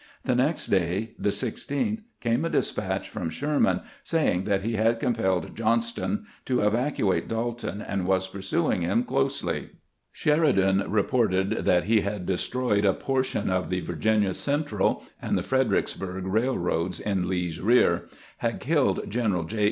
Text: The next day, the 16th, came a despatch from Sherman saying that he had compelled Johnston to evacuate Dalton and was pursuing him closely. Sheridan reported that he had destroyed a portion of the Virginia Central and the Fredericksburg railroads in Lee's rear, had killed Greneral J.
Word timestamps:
The 0.23 0.33
next 0.33 0.65
day, 0.65 1.11
the 1.19 1.29
16th, 1.29 2.01
came 2.21 2.43
a 2.43 2.49
despatch 2.49 3.07
from 3.07 3.29
Sherman 3.29 3.81
saying 4.01 4.45
that 4.45 4.63
he 4.63 4.73
had 4.73 4.99
compelled 4.99 5.55
Johnston 5.55 6.25
to 6.45 6.61
evacuate 6.61 7.27
Dalton 7.27 7.83
and 7.83 8.07
was 8.07 8.27
pursuing 8.27 8.81
him 8.81 9.03
closely. 9.03 9.69
Sheridan 10.11 10.89
reported 10.89 11.65
that 11.65 11.83
he 11.83 12.01
had 12.01 12.25
destroyed 12.25 12.83
a 12.83 12.93
portion 12.93 13.51
of 13.51 13.69
the 13.69 13.81
Virginia 13.81 14.33
Central 14.33 15.03
and 15.21 15.37
the 15.37 15.43
Fredericksburg 15.43 16.25
railroads 16.25 16.99
in 16.99 17.27
Lee's 17.29 17.61
rear, 17.61 18.09
had 18.39 18.59
killed 18.59 19.01
Greneral 19.07 19.45
J. 19.45 19.59